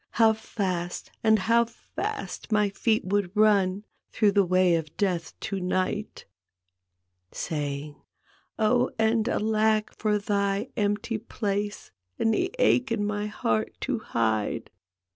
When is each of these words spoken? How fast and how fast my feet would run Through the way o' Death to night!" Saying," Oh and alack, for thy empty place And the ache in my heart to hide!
How 0.13 0.33
fast 0.33 1.11
and 1.23 1.37
how 1.37 1.65
fast 1.65 2.51
my 2.51 2.69
feet 2.69 3.05
would 3.05 3.31
run 3.37 3.83
Through 4.11 4.31
the 4.31 4.43
way 4.43 4.75
o' 4.75 4.81
Death 4.97 5.39
to 5.41 5.59
night!" 5.59 6.25
Saying," 7.31 8.01
Oh 8.67 8.89
and 8.97 9.29
alack, 9.29 9.93
for 9.95 10.17
thy 10.17 10.69
empty 10.75 11.19
place 11.19 11.91
And 12.17 12.33
the 12.33 12.51
ache 12.57 12.91
in 12.91 13.05
my 13.05 13.27
heart 13.27 13.75
to 13.81 13.99
hide! 13.99 14.71